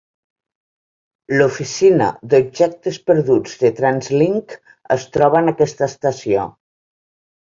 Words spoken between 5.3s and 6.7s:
en aquesta estació.